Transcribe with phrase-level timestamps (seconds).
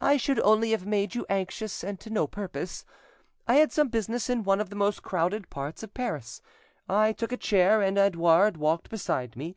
[0.00, 2.84] "I should only have made you anxious, and to no purpose.
[3.48, 6.40] I had some business in one of the most crowded parts of Paris;
[6.88, 9.56] I took a chair, and Edouard walked beside me.